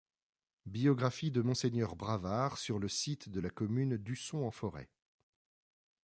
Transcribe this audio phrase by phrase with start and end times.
[0.65, 4.89] Biographie de Mgr Bravard sur le site de la commune d'Usson-en-Forez.